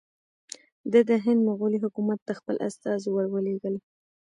ده 0.91 0.99
د 1.09 1.11
هند 1.23 1.39
مغولي 1.47 1.79
حکومت 1.85 2.19
ته 2.27 2.33
خپل 2.39 2.55
استازي 2.67 3.09
ور 3.11 3.25
ولېږل. 3.29 3.75